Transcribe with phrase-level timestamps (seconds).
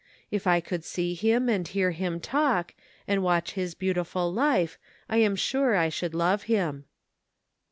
[0.31, 2.73] If I could see him and hear him talk,
[3.07, 6.85] and watch his beautiful life, I am sure I should love him.'